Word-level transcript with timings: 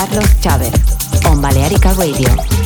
Carlos 0.00 0.40
Chávez 0.40 0.72
on 1.26 1.42
Balearica 1.42 1.92
Radio. 1.92 2.59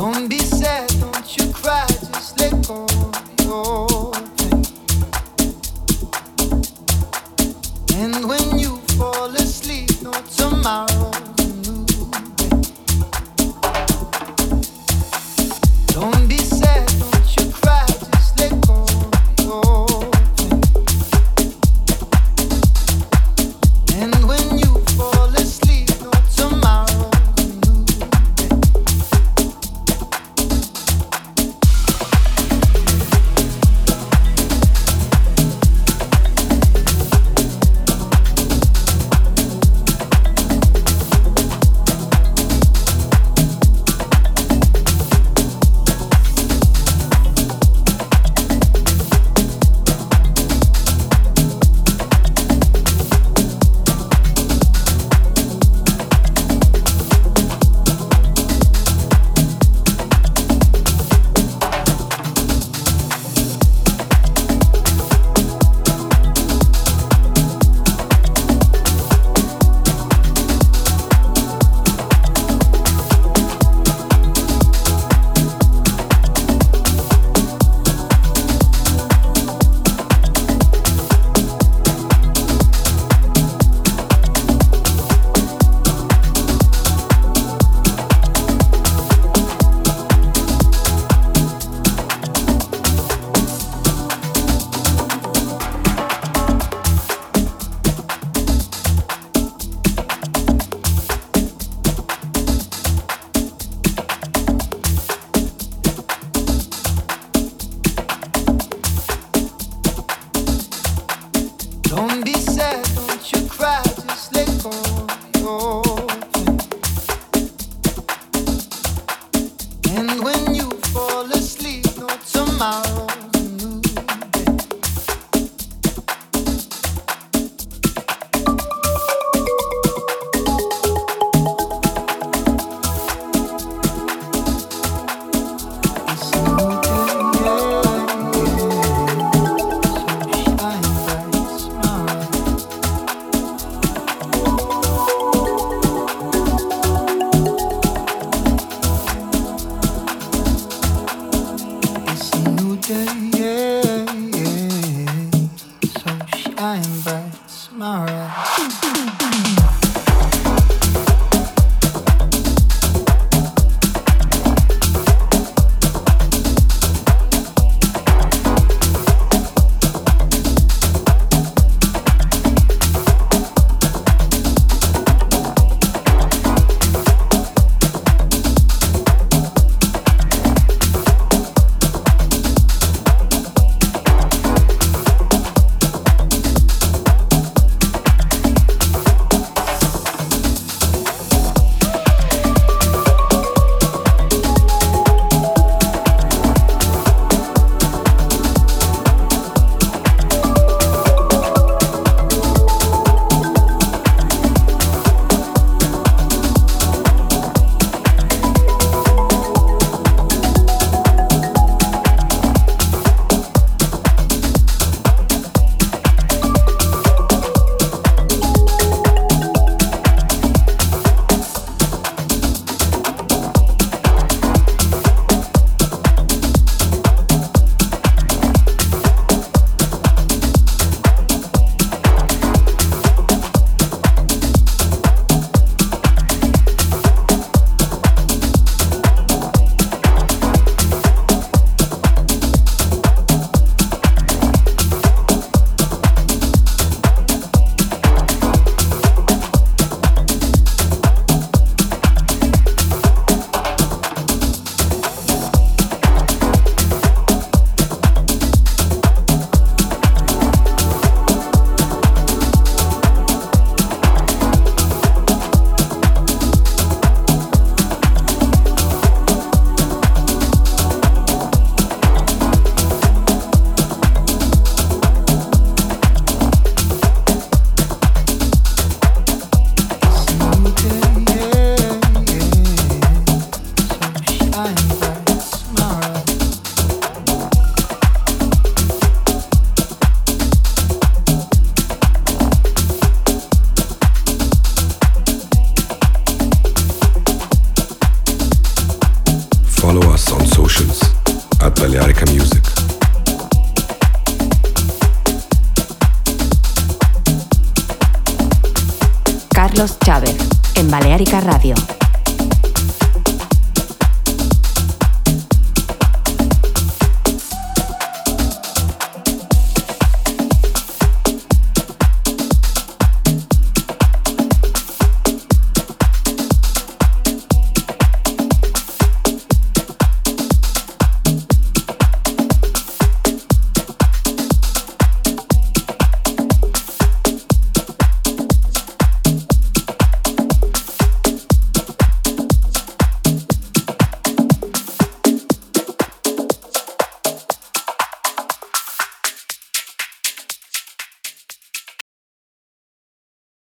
Don't 0.00 0.30
be 0.30 0.38
sad, 0.38 0.88
don't 0.98 1.36
you 1.36 1.52
cry. 1.52 1.99